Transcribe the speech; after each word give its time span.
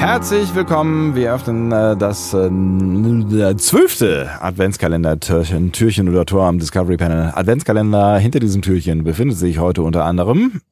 Herzlich 0.00 0.54
willkommen. 0.54 1.14
Wir 1.14 1.34
öffnen 1.34 1.70
äh, 1.70 1.94
das 1.94 2.32
äh, 2.32 3.56
zwölfte 3.58 4.30
Adventskalender-Türchen 4.40 5.72
Türchen 5.72 6.08
oder 6.08 6.24
Tor 6.24 6.46
am 6.46 6.58
Discovery 6.58 6.96
Panel. 6.96 7.32
Adventskalender. 7.34 8.16
Hinter 8.16 8.40
diesem 8.40 8.62
Türchen 8.62 9.04
befindet 9.04 9.36
sich 9.36 9.58
heute 9.58 9.82
unter 9.82 10.06
anderem 10.06 10.62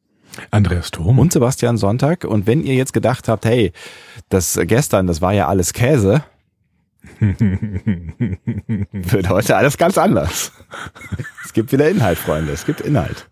Andreas 0.50 0.90
Thom 0.92 1.18
und 1.18 1.30
Sebastian 1.30 1.76
Sonntag. 1.76 2.24
Und 2.24 2.46
wenn 2.46 2.62
ihr 2.62 2.74
jetzt 2.74 2.94
gedacht 2.94 3.28
habt, 3.28 3.44
hey, 3.44 3.72
das 4.30 4.58
gestern, 4.62 5.06
das 5.06 5.20
war 5.20 5.34
ja 5.34 5.46
alles 5.46 5.74
Käse, 5.74 6.24
wird 8.92 9.28
heute 9.28 9.56
alles 9.56 9.76
ganz 9.78 9.98
anders. 9.98 10.52
Es 11.44 11.52
gibt 11.52 11.72
wieder 11.72 11.88
Inhalt, 11.88 12.18
Freunde. 12.18 12.52
Es 12.52 12.64
gibt 12.66 12.80
Inhalt. 12.80 13.28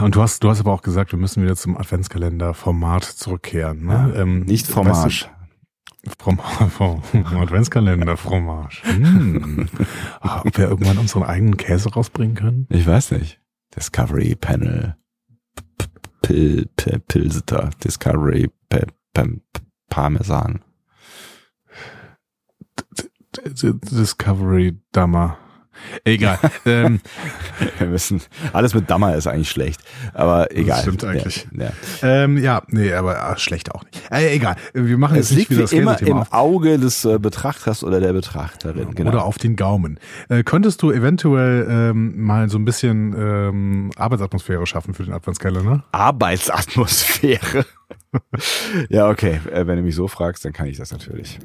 Und 0.00 0.14
du 0.16 0.22
hast, 0.22 0.42
du 0.42 0.50
hast 0.50 0.60
aber 0.60 0.72
auch 0.72 0.82
gesagt, 0.82 1.12
wir 1.12 1.18
müssen 1.18 1.42
wieder 1.42 1.56
zum 1.56 1.76
Adventskalender-Format 1.76 3.04
zurückkehren. 3.04 3.86
Ne? 3.86 4.12
Ja, 4.14 4.22
ähm, 4.22 4.40
nicht 4.40 4.66
Fromage. 4.66 5.26
Vom, 6.18 6.38
vom 6.38 7.02
Adventskalender 7.36 8.16
Fromage. 8.16 8.80
Hm. 8.84 9.68
Ah, 10.22 10.40
ob 10.46 10.56
wir 10.56 10.68
irgendwann 10.68 10.96
unseren 10.96 11.24
eigenen 11.24 11.58
Käse 11.58 11.92
rausbringen 11.92 12.34
können? 12.34 12.66
Ich 12.70 12.86
weiß 12.86 13.10
nicht. 13.12 13.38
Discovery 13.76 14.34
Panel. 14.34 14.96
Pil, 16.22 16.70
Pil, 16.76 17.00
Pilseter. 17.00 17.68
Discovery 17.84 18.50
Parmesan. 19.90 20.60
Discovery 23.44 24.78
Dammer. 24.92 25.38
Egal. 26.04 26.38
ähm, 26.66 27.00
wir 27.78 27.86
müssen, 27.88 28.20
alles 28.52 28.74
mit 28.74 28.90
Dammer 28.90 29.14
ist 29.14 29.26
eigentlich 29.26 29.50
schlecht, 29.50 29.80
aber 30.12 30.54
egal. 30.54 30.76
Das 30.76 30.82
stimmt 30.82 31.04
eigentlich. 31.04 31.48
Ja, 31.52 31.64
ja. 31.64 32.24
Ähm, 32.24 32.38
ja 32.38 32.62
nee, 32.68 32.92
aber 32.92 33.22
ach, 33.22 33.38
schlecht 33.38 33.74
auch 33.74 33.84
nicht. 33.84 34.00
Äh, 34.10 34.34
egal. 34.34 34.56
Wir 34.74 34.98
machen 34.98 35.16
es 35.16 35.30
jetzt 35.30 35.38
liegt 35.38 35.50
nicht 35.50 35.72
wie 35.72 35.76
immer 35.76 36.00
im 36.02 36.18
auf. 36.18 36.32
Auge 36.32 36.78
des 36.78 37.04
äh, 37.04 37.18
Betrachters 37.18 37.84
oder 37.84 38.00
der 38.00 38.12
Betrachterin. 38.12 38.94
Genau. 38.94 39.10
Oder 39.10 39.24
auf 39.24 39.38
den 39.38 39.56
Gaumen. 39.56 39.98
Äh, 40.28 40.42
könntest 40.42 40.82
du 40.82 40.90
eventuell 40.90 41.66
ähm, 41.70 42.20
mal 42.22 42.48
so 42.50 42.58
ein 42.58 42.64
bisschen 42.64 43.14
ähm, 43.16 43.90
Arbeitsatmosphäre 43.96 44.66
schaffen 44.66 44.94
für 44.94 45.04
den 45.04 45.12
Adventskalender? 45.12 45.84
Arbeitsatmosphäre. 45.92 47.64
ja, 48.88 49.08
okay. 49.08 49.40
Äh, 49.52 49.66
wenn 49.66 49.76
du 49.76 49.82
mich 49.82 49.94
so 49.94 50.08
fragst, 50.08 50.44
dann 50.44 50.52
kann 50.52 50.66
ich 50.66 50.76
das 50.76 50.92
natürlich. 50.92 51.38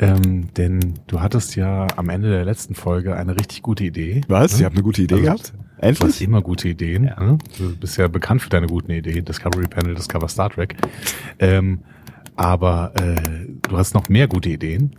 Ähm, 0.00 0.54
denn 0.54 0.94
du 1.08 1.20
hattest 1.20 1.56
ja 1.56 1.86
am 1.96 2.08
Ende 2.08 2.30
der 2.30 2.44
letzten 2.44 2.74
Folge 2.74 3.16
eine 3.16 3.34
richtig 3.34 3.62
gute 3.62 3.84
Idee. 3.84 4.20
Was? 4.28 4.52
Ne? 4.52 4.58
Ich 4.58 4.64
habe 4.64 4.74
eine 4.74 4.84
gute 4.84 5.02
Idee 5.02 5.14
also, 5.14 5.24
gehabt? 5.24 5.52
Endlich? 5.78 5.98
Du 5.98 6.06
hast 6.06 6.20
immer 6.20 6.42
gute 6.42 6.68
Ideen. 6.68 7.04
Ja. 7.04 7.20
Ne? 7.20 7.38
Du 7.58 7.76
bist 7.76 7.96
ja 7.96 8.06
bekannt 8.06 8.42
für 8.42 8.48
deine 8.48 8.68
guten 8.68 8.92
Ideen. 8.92 9.24
Discovery 9.24 9.66
Panel, 9.66 9.94
Discover 9.94 10.28
Star 10.28 10.50
Trek. 10.50 10.76
Ähm, 11.40 11.80
aber 12.36 12.92
äh, 12.94 13.48
du 13.68 13.76
hast 13.76 13.94
noch 13.94 14.08
mehr 14.08 14.28
gute 14.28 14.50
Ideen. 14.50 14.94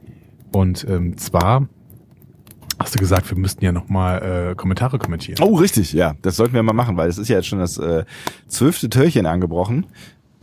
Und 0.51 0.85
ähm, 0.89 1.17
zwar 1.17 1.69
hast 2.79 2.95
du 2.95 2.99
gesagt, 2.99 3.29
wir 3.29 3.38
müssten 3.38 3.63
ja 3.63 3.72
nochmal 3.72 4.51
äh, 4.51 4.55
Kommentare 4.55 4.97
kommentieren. 4.99 5.41
Oh, 5.41 5.55
richtig, 5.55 5.94
ja. 5.94 6.16
Das 6.22 6.35
sollten 6.35 6.53
wir 6.53 6.63
mal 6.63 6.73
machen, 6.73 6.97
weil 6.97 7.09
es 7.09 7.17
ist 7.17 7.28
ja 7.28 7.38
jetzt 7.38 7.47
schon 7.47 7.59
das 7.59 7.78
äh, 7.78 8.05
zwölfte 8.47 8.89
Türchen 8.89 9.25
angebrochen. 9.25 9.85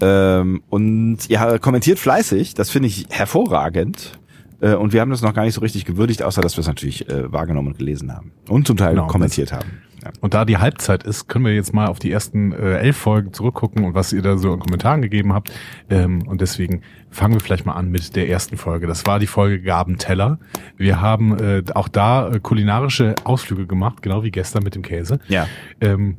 Ähm, 0.00 0.62
und 0.68 1.28
ja, 1.28 1.58
kommentiert 1.58 1.98
fleißig. 1.98 2.54
Das 2.54 2.70
finde 2.70 2.88
ich 2.88 3.06
hervorragend. 3.10 4.18
Äh, 4.60 4.74
und 4.74 4.92
wir 4.92 5.00
haben 5.00 5.10
das 5.10 5.22
noch 5.22 5.34
gar 5.34 5.44
nicht 5.44 5.54
so 5.54 5.60
richtig 5.60 5.84
gewürdigt, 5.84 6.22
außer 6.22 6.40
dass 6.40 6.56
wir 6.56 6.60
es 6.60 6.66
natürlich 6.66 7.08
äh, 7.08 7.30
wahrgenommen 7.32 7.68
und 7.68 7.78
gelesen 7.78 8.12
haben. 8.12 8.32
Und 8.48 8.66
zum 8.66 8.76
Teil 8.76 8.94
genau, 8.94 9.06
kommentiert 9.06 9.52
haben. 9.52 9.82
Ja. 10.02 10.12
Und 10.20 10.34
da 10.34 10.44
die 10.44 10.58
Halbzeit 10.58 11.02
ist, 11.02 11.28
können 11.28 11.44
wir 11.44 11.54
jetzt 11.54 11.74
mal 11.74 11.86
auf 11.86 11.98
die 11.98 12.12
ersten 12.12 12.52
äh, 12.52 12.78
elf 12.78 12.96
Folgen 12.96 13.32
zurückgucken 13.32 13.84
und 13.84 13.94
was 13.94 14.12
ihr 14.12 14.22
da 14.22 14.38
so 14.38 14.52
in 14.52 14.60
Kommentaren 14.60 15.02
gegeben 15.02 15.32
habt. 15.32 15.52
Ähm, 15.90 16.26
und 16.26 16.40
deswegen 16.40 16.82
fangen 17.10 17.34
wir 17.34 17.40
vielleicht 17.40 17.66
mal 17.66 17.72
an 17.72 17.90
mit 17.90 18.14
der 18.14 18.28
ersten 18.28 18.56
Folge. 18.56 18.86
Das 18.86 19.06
war 19.06 19.18
die 19.18 19.26
Folge 19.26 19.60
Gabenteller. 19.60 20.38
Wir 20.76 21.00
haben 21.00 21.38
äh, 21.38 21.62
auch 21.74 21.88
da 21.88 22.28
äh, 22.28 22.40
kulinarische 22.40 23.14
Ausflüge 23.24 23.66
gemacht, 23.66 24.02
genau 24.02 24.22
wie 24.22 24.30
gestern 24.30 24.62
mit 24.62 24.74
dem 24.74 24.82
Käse. 24.82 25.18
Ja. 25.28 25.48
Ähm, 25.80 26.18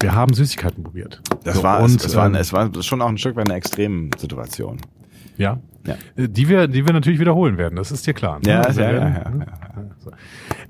wir 0.00 0.14
haben 0.14 0.32
Süßigkeiten 0.32 0.84
probiert. 0.84 1.20
Das 1.44 1.56
so, 1.56 1.62
war, 1.62 1.80
und, 1.80 1.96
es, 1.96 2.06
es, 2.06 2.16
war, 2.16 2.26
ähm, 2.26 2.34
es 2.34 2.52
war 2.52 2.70
schon 2.82 3.02
auch 3.02 3.08
ein 3.08 3.18
Stück 3.18 3.36
weit 3.36 3.48
eine 3.48 3.56
Extremsituation. 3.56 4.78
Ja. 5.36 5.60
ja. 5.86 5.96
Äh, 6.16 6.28
die 6.28 6.48
wir, 6.48 6.68
die 6.68 6.86
wir 6.86 6.92
natürlich 6.92 7.20
wiederholen 7.20 7.58
werden, 7.58 7.76
das 7.76 7.90
ist 7.90 8.06
dir 8.06 8.14
klar. 8.14 8.40
Ne? 8.40 8.50
Ja, 8.50 8.60
also, 8.60 8.80
ja, 8.80 8.92
ja, 8.92 8.98
ja, 8.98 9.08
ja, 9.08 9.90
so. 9.98 10.10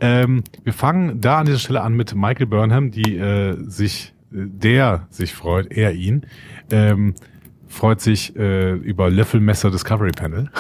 ähm, 0.00 0.44
Wir 0.62 0.72
fangen 0.72 1.21
da 1.21 1.39
an 1.39 1.47
dieser 1.47 1.59
Stelle 1.59 1.83
an 1.83 1.94
mit 1.94 2.15
Michael 2.15 2.47
Burnham, 2.47 2.91
die 2.91 3.16
äh, 3.16 3.56
sich, 3.69 4.15
der 4.31 5.06
sich 5.11 5.34
freut, 5.34 5.72
er 5.72 5.93
ihn, 5.93 6.27
ähm, 6.71 7.15
freut 7.66 8.00
sich 8.00 8.37
äh, 8.37 8.72
über 8.72 9.10
Löffelmesser 9.10 9.71
Discovery 9.71 10.12
Panel. 10.12 10.50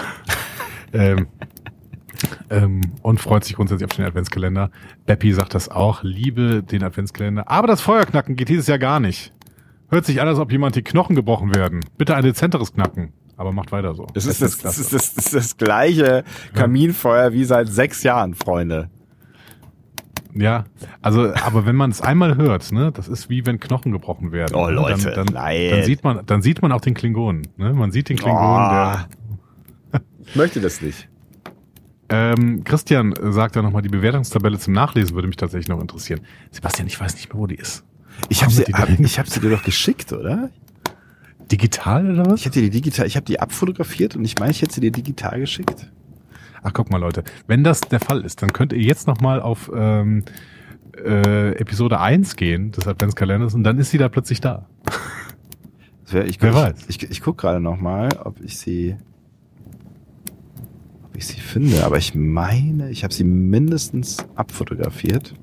ähm, 0.92 1.26
ähm, 2.50 2.80
und 3.02 3.20
freut 3.20 3.44
sich 3.44 3.56
grundsätzlich 3.56 3.90
auf 3.90 3.96
den 3.96 4.04
Adventskalender. 4.04 4.70
Beppi 5.06 5.32
sagt 5.32 5.54
das 5.54 5.68
auch, 5.68 6.02
liebe 6.02 6.62
den 6.62 6.82
Adventskalender. 6.82 7.50
Aber 7.50 7.66
das 7.66 7.80
Feuerknacken 7.80 8.36
geht 8.36 8.48
dieses 8.48 8.66
Jahr 8.66 8.78
gar 8.78 9.00
nicht. 9.00 9.32
Hört 9.90 10.04
sich 10.04 10.20
an, 10.20 10.28
als 10.28 10.38
ob 10.38 10.52
jemand 10.52 10.76
die 10.76 10.82
Knochen 10.82 11.16
gebrochen 11.16 11.54
werden. 11.54 11.80
Bitte 11.96 12.14
ein 12.14 12.22
dezenteres 12.22 12.74
Knacken. 12.74 13.12
Aber 13.36 13.52
macht 13.52 13.72
weiter 13.72 13.94
so. 13.94 14.06
Es 14.14 14.26
ist 14.26 14.42
das, 14.42 14.58
das, 14.58 14.78
ist 14.78 14.92
das, 14.92 15.14
das, 15.14 15.26
ist 15.26 15.34
das 15.34 15.56
gleiche 15.56 16.24
Kaminfeuer 16.54 17.32
wie 17.32 17.44
seit 17.44 17.68
sechs 17.68 18.02
Jahren, 18.02 18.34
Freunde. 18.34 18.90
Ja, 20.34 20.64
also, 21.00 21.32
aber 21.34 21.64
wenn 21.64 21.76
man 21.76 21.90
es 21.90 22.00
einmal 22.00 22.36
hört, 22.36 22.70
ne, 22.72 22.92
das 22.92 23.08
ist 23.08 23.30
wie 23.30 23.46
wenn 23.46 23.60
Knochen 23.60 23.92
gebrochen 23.92 24.32
werden. 24.32 24.54
Oh 24.54 24.68
Leute, 24.68 25.10
dann, 25.10 25.26
dann, 25.26 25.34
nein. 25.34 25.70
dann 25.70 25.82
sieht 25.84 26.04
man, 26.04 26.26
dann 26.26 26.42
sieht 26.42 26.62
man 26.62 26.72
auch 26.72 26.80
den 26.80 26.94
Klingonen. 26.94 27.48
Ne? 27.56 27.72
Man 27.72 27.92
sieht 27.92 28.08
den 28.08 28.16
Klingonen, 28.18 28.66
oh, 28.66 28.70
der. 29.92 30.00
ich 30.26 30.36
möchte 30.36 30.60
das 30.60 30.82
nicht. 30.82 31.08
Ähm, 32.10 32.64
Christian 32.64 33.14
sagt 33.30 33.56
ja 33.56 33.62
nochmal, 33.62 33.82
die 33.82 33.88
Bewertungstabelle 33.88 34.58
zum 34.58 34.72
Nachlesen 34.72 35.14
würde 35.14 35.28
mich 35.28 35.36
tatsächlich 35.36 35.68
noch 35.68 35.80
interessieren. 35.80 36.20
Sebastian, 36.50 36.86
ich 36.86 36.98
weiß 36.98 37.14
nicht 37.14 37.32
mehr, 37.32 37.40
wo 37.40 37.46
die 37.46 37.56
ist. 37.56 37.84
Ich 38.28 38.42
habe 38.42 38.52
sie, 38.52 38.64
hab, 38.64 38.88
ich 38.88 39.18
hab 39.18 39.28
sie 39.28 39.40
dir 39.40 39.50
doch 39.50 39.62
geschickt, 39.62 40.12
oder? 40.12 40.50
Digital 41.50 42.10
oder 42.10 42.26
was? 42.26 42.40
Ich 42.40 42.46
habe 42.46 42.54
dir 42.54 42.62
die 42.62 42.70
digital, 42.70 43.06
ich 43.06 43.16
habe 43.16 43.24
die 43.24 43.40
abfotografiert 43.40 44.16
und 44.16 44.24
ich 44.24 44.38
meine, 44.38 44.50
ich 44.50 44.62
hätte 44.62 44.74
sie 44.74 44.80
dir 44.80 44.90
digital 44.90 45.40
geschickt. 45.40 45.90
Ach, 46.62 46.72
guck 46.72 46.90
mal, 46.90 46.98
Leute. 46.98 47.24
Wenn 47.46 47.62
das 47.62 47.80
der 47.80 48.00
Fall 48.00 48.22
ist, 48.24 48.42
dann 48.42 48.52
könnt 48.52 48.72
ihr 48.72 48.80
jetzt 48.80 49.06
nochmal 49.06 49.40
auf 49.40 49.70
ähm, 49.74 50.24
äh, 50.96 51.52
Episode 51.52 52.00
1 52.00 52.36
gehen 52.36 52.72
des 52.72 52.86
Adventskalenders 52.86 53.54
und 53.54 53.64
dann 53.64 53.78
ist 53.78 53.90
sie 53.90 53.98
da 53.98 54.08
plötzlich 54.08 54.40
da. 54.40 54.66
Wär, 56.10 56.26
ich, 56.26 56.40
Wer 56.40 56.50
ich, 56.50 56.56
weiß. 56.56 56.74
Ich, 56.88 57.02
ich, 57.02 57.10
ich 57.10 57.20
gucke 57.22 57.42
gerade 57.42 57.60
nochmal, 57.60 58.08
ob 58.24 58.40
ich 58.40 58.58
sie 58.58 58.96
ich 61.18 61.26
sie 61.26 61.40
finde, 61.40 61.84
aber 61.84 61.98
ich 61.98 62.14
meine, 62.14 62.90
ich 62.90 63.04
habe 63.04 63.12
sie 63.12 63.24
mindestens 63.24 64.18
abfotografiert. 64.34 65.34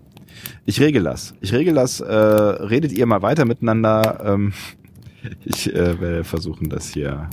Ich 0.66 0.80
regel 0.80 1.04
das. 1.04 1.34
Ich 1.42 1.54
regel 1.54 1.74
das. 1.74 2.00
Äh, 2.00 2.14
redet 2.14 2.92
ihr 2.92 3.06
mal 3.06 3.22
weiter 3.22 3.46
miteinander. 3.46 4.22
Ähm, 4.26 4.54
ich 5.46 5.74
äh, 5.74 6.00
werde 6.00 6.24
versuchen, 6.24 6.70
das 6.70 6.90
hier. 6.90 7.30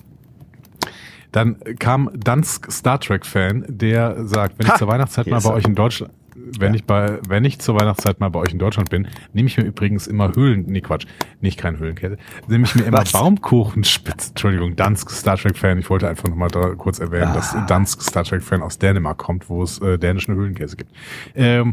Dann 1.30 1.56
kam 1.78 2.10
Dansk 2.14 2.70
Star 2.70 3.00
Trek 3.00 3.24
Fan, 3.24 3.64
der 3.66 4.26
sagt, 4.26 4.58
wenn 4.58 4.68
ha! 4.68 4.72
ich 4.74 4.78
zur 4.78 4.88
Weihnachtszeit 4.88 5.26
mal 5.28 5.40
bei 5.40 5.52
euch 5.52 5.64
in 5.64 5.74
Deutschland, 5.74 6.12
wenn 6.34 6.72
ja. 6.72 6.76
ich 6.76 6.84
bei, 6.84 7.18
wenn 7.28 7.44
ich 7.44 7.58
zur 7.58 7.78
Weihnachtszeit 7.78 8.20
mal 8.20 8.28
bei 8.30 8.40
euch 8.40 8.52
in 8.52 8.58
Deutschland 8.58 8.90
bin, 8.90 9.08
nehme 9.32 9.48
ich 9.48 9.56
mir 9.56 9.64
übrigens 9.64 10.06
immer 10.06 10.32
Höhlen, 10.34 10.64
nee 10.66 10.80
Quatsch, 10.80 11.06
nicht 11.40 11.58
kein 11.58 11.78
Höhlenkette, 11.78 12.16
nehme 12.48 12.64
ich 12.64 12.74
mir 12.74 12.84
immer 12.84 13.04
Baumkuchenspitz, 13.04 14.30
Entschuldigung, 14.30 14.76
Dansk 14.76 15.10
Star 15.10 15.36
Trek 15.36 15.56
Fan, 15.56 15.78
ich 15.78 15.90
wollte 15.90 16.08
einfach 16.08 16.28
nochmal 16.28 16.48
da 16.48 16.74
kurz 16.74 16.98
erwähnen, 16.98 17.28
ah. 17.28 17.34
dass 17.34 17.56
Dansk 17.66 18.02
Star 18.02 18.24
Trek 18.24 18.42
Fan 18.42 18.62
aus 18.62 18.78
Dänemark 18.78 19.18
kommt, 19.18 19.48
wo 19.48 19.62
es 19.62 19.78
äh, 19.80 19.98
dänischen 19.98 20.34
Höhlenkäse 20.34 20.76
gibt. 20.76 20.92
Ähm, 21.34 21.72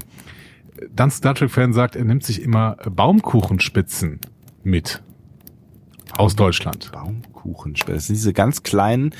Dansk 0.93 1.17
Star 1.17 1.35
Trek 1.35 1.51
Fan 1.51 1.73
sagt, 1.73 1.95
er 1.95 2.05
nimmt 2.05 2.23
sich 2.23 2.41
immer 2.41 2.77
Baumkuchenspitzen 2.89 4.19
mit 4.63 5.01
aus 6.17 6.35
Deutschland. 6.35 6.91
Baumkuchenspitzen. 6.91 7.95
Das 7.95 8.07
sind 8.07 8.15
diese 8.15 8.33
ganz 8.33 8.63
kleinen, 8.63 9.13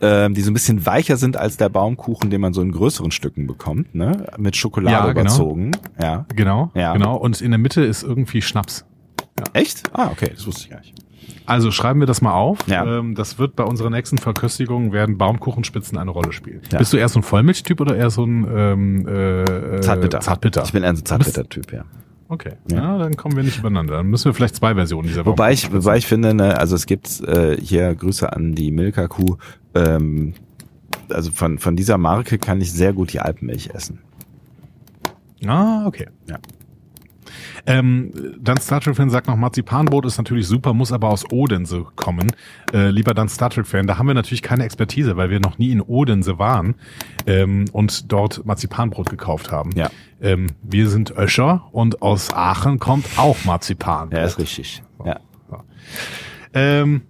äh, 0.00 0.30
die 0.30 0.40
so 0.40 0.50
ein 0.50 0.54
bisschen 0.54 0.86
weicher 0.86 1.16
sind 1.16 1.36
als 1.36 1.56
der 1.56 1.68
Baumkuchen, 1.68 2.30
den 2.30 2.40
man 2.40 2.52
so 2.52 2.62
in 2.62 2.72
größeren 2.72 3.10
Stücken 3.10 3.46
bekommt, 3.46 3.94
ne? 3.94 4.26
Mit 4.36 4.56
Schokolade 4.56 4.92
ja, 4.92 5.12
genau. 5.12 5.20
überzogen. 5.20 5.70
Ja. 6.00 6.26
Genau. 6.34 6.70
Ja. 6.74 6.92
Genau. 6.92 7.16
Und 7.16 7.40
in 7.40 7.50
der 7.50 7.58
Mitte 7.58 7.82
ist 7.82 8.02
irgendwie 8.02 8.42
Schnaps. 8.42 8.84
Ja. 9.38 9.44
Echt? 9.52 9.90
Ah, 9.92 10.08
okay, 10.10 10.30
das 10.34 10.46
wusste 10.46 10.64
ich 10.64 10.70
gar 10.70 10.80
nicht. 10.80 10.94
Also 11.46 11.70
schreiben 11.70 12.00
wir 12.00 12.06
das 12.06 12.20
mal 12.20 12.34
auf. 12.34 12.58
Ja. 12.66 12.98
Ähm, 12.98 13.14
das 13.14 13.38
wird 13.38 13.56
bei 13.56 13.64
unserer 13.64 13.88
nächsten 13.88 14.18
Verköstigung 14.18 14.92
werden 14.92 15.16
Baumkuchenspitzen 15.16 15.96
eine 15.96 16.10
Rolle 16.10 16.32
spielen. 16.32 16.60
Ja. 16.70 16.78
Bist 16.78 16.92
du 16.92 16.98
eher 16.98 17.08
so 17.08 17.20
ein 17.20 17.22
Vollmilchtyp 17.22 17.80
oder 17.80 17.96
eher 17.96 18.10
so 18.10 18.24
ein 18.24 18.46
ähm, 18.54 19.08
äh, 19.08 19.80
Zartbitter? 19.80 20.20
Zartbitter. 20.20 20.62
Ich 20.64 20.72
bin 20.72 20.82
eher 20.82 20.94
so 20.94 21.02
ein 21.02 21.06
Zartbitter-Typ, 21.06 21.72
ja. 21.72 21.84
Okay, 22.28 22.52
ja. 22.70 22.76
ja. 22.76 22.98
dann 22.98 23.16
kommen 23.16 23.36
wir 23.36 23.42
nicht 23.42 23.58
übereinander. 23.58 23.96
Dann 23.96 24.08
müssen 24.08 24.26
wir 24.26 24.34
vielleicht 24.34 24.56
zwei 24.56 24.74
Versionen 24.74 25.08
dieser 25.08 25.24
Wobei 25.24 25.52
ich, 25.52 25.72
wobei 25.72 25.96
ich 25.96 26.06
finde, 26.06 26.34
ne, 26.34 26.58
also 26.58 26.76
es 26.76 26.84
gibt 26.84 27.22
äh, 27.22 27.56
hier 27.58 27.94
Grüße 27.94 28.30
an 28.30 28.54
die 28.54 28.70
Milka-Kuh. 28.70 29.38
Ähm, 29.78 30.34
also 31.10 31.30
von, 31.30 31.58
von 31.58 31.76
dieser 31.76 31.98
Marke 31.98 32.38
kann 32.38 32.60
ich 32.60 32.72
sehr 32.72 32.92
gut 32.92 33.12
die 33.12 33.20
Alpenmilch 33.20 33.70
essen. 33.70 34.00
Ah, 35.46 35.86
okay. 35.86 36.08
Ja. 36.28 36.38
Ähm, 37.66 38.12
dann 38.40 38.56
Star 38.58 38.80
Trek-Fan 38.80 39.10
sagt 39.10 39.26
noch, 39.26 39.36
Marzipanbrot 39.36 40.06
ist 40.06 40.16
natürlich 40.16 40.46
super, 40.46 40.72
muss 40.72 40.90
aber 40.90 41.10
aus 41.10 41.30
Odense 41.30 41.84
kommen. 41.96 42.32
Äh, 42.72 42.88
lieber 42.88 43.12
dann 43.14 43.28
Star 43.28 43.50
Trek-Fan, 43.50 43.86
da 43.86 43.98
haben 43.98 44.06
wir 44.06 44.14
natürlich 44.14 44.42
keine 44.42 44.64
Expertise, 44.64 45.16
weil 45.16 45.28
wir 45.28 45.40
noch 45.40 45.58
nie 45.58 45.70
in 45.70 45.82
Odense 45.82 46.38
waren 46.38 46.76
ähm, 47.26 47.66
und 47.72 48.10
dort 48.10 48.46
Marzipanbrot 48.46 49.10
gekauft 49.10 49.52
haben. 49.52 49.72
Ja. 49.72 49.90
Ähm, 50.20 50.46
wir 50.62 50.88
sind 50.88 51.10
Öscher 51.10 51.68
und 51.72 52.00
aus 52.00 52.32
Aachen 52.32 52.78
kommt 52.78 53.06
auch 53.16 53.44
Marzipan. 53.44 54.10
Ja, 54.12 54.24
ist 54.24 54.38
richtig. 54.38 54.82
Ja. 55.04 55.20
So. 55.50 55.58
Ähm, 56.54 57.02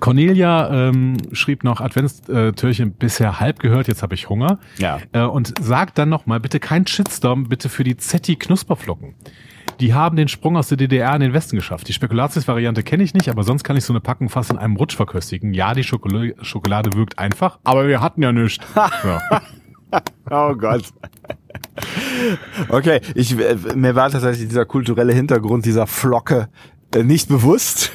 Cornelia 0.00 0.88
ähm, 0.88 1.16
schrieb 1.32 1.64
noch 1.64 1.80
Adventstürchen 1.80 2.92
bisher 2.92 3.40
halb 3.40 3.58
gehört, 3.58 3.88
jetzt 3.88 4.02
habe 4.02 4.14
ich 4.14 4.28
Hunger. 4.28 4.58
Ja. 4.78 4.98
Äh, 5.12 5.22
und 5.22 5.54
sagt 5.60 5.98
dann 5.98 6.08
nochmal, 6.08 6.40
bitte 6.40 6.60
kein 6.60 6.86
Shitstorm, 6.86 7.48
bitte 7.48 7.68
für 7.68 7.84
die 7.84 7.96
Zetti 7.96 8.36
Knusperflocken. 8.36 9.14
Die 9.80 9.94
haben 9.94 10.16
den 10.16 10.28
Sprung 10.28 10.56
aus 10.56 10.68
der 10.68 10.76
DDR 10.76 11.14
in 11.14 11.20
den 11.20 11.32
Westen 11.32 11.56
geschafft. 11.56 11.88
Die 11.88 11.92
Spekulatius-Variante 11.92 12.82
kenne 12.82 13.04
ich 13.04 13.14
nicht, 13.14 13.28
aber 13.28 13.44
sonst 13.44 13.62
kann 13.62 13.76
ich 13.76 13.84
so 13.84 13.92
eine 13.92 14.00
Packung 14.00 14.28
fast 14.28 14.50
in 14.50 14.58
einem 14.58 14.76
Rutsch 14.76 14.96
verköstigen. 14.96 15.54
Ja, 15.54 15.72
die 15.72 15.84
Schokolade, 15.84 16.34
Schokolade 16.42 16.92
wirkt 16.94 17.18
einfach, 17.18 17.58
aber 17.64 17.86
wir 17.86 18.00
hatten 18.00 18.22
ja 18.22 18.32
nichts. 18.32 18.66
ja. 18.74 19.42
oh 20.30 20.54
Gott. 20.54 20.82
Okay, 22.68 23.00
ich, 23.14 23.38
äh, 23.38 23.56
mir 23.74 23.94
war 23.94 24.10
tatsächlich 24.10 24.48
dieser 24.48 24.64
kulturelle 24.64 25.12
Hintergrund 25.12 25.64
dieser 25.64 25.86
Flocke 25.86 26.48
äh, 26.94 27.04
nicht 27.04 27.28
bewusst. 27.28 27.92